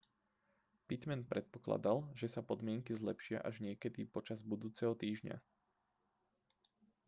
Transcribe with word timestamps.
pittman 0.89 1.21
predpokladal 1.31 1.97
že 2.19 2.25
sa 2.33 2.41
podmienky 2.49 2.89
zlepšia 3.01 3.37
až 3.49 3.55
niekedy 3.65 3.99
počas 4.15 4.39
budúceho 4.51 4.93
týždňa 5.03 5.35